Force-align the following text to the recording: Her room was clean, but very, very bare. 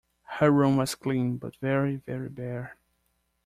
Her 0.39 0.49
room 0.49 0.77
was 0.77 0.95
clean, 0.95 1.37
but 1.37 1.57
very, 1.57 1.97
very 1.97 2.27
bare. 2.27 2.75